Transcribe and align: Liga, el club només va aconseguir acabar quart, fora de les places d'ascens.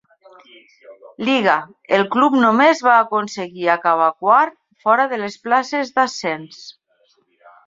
Liga, 1.27 1.57
el 1.97 2.05
club 2.15 2.37
només 2.45 2.81
va 2.87 2.95
aconseguir 3.01 3.69
acabar 3.75 4.09
quart, 4.25 4.57
fora 4.87 5.07
de 5.13 5.21
les 5.27 5.37
places 5.45 5.95
d'ascens. 6.01 6.61